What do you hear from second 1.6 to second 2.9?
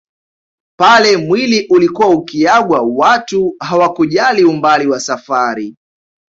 ulikuwa ukiagwa